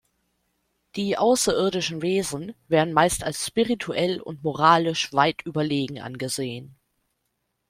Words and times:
Die 0.95 1.15
außerirdischen 1.15 2.01
Wesen 2.01 2.55
werden 2.67 2.91
meist 2.91 3.23
als 3.23 3.45
spirituell 3.45 4.19
und 4.19 4.43
moralisch 4.43 5.13
weit 5.13 5.43
überlegen 5.45 5.99
angesehen. 5.99 6.75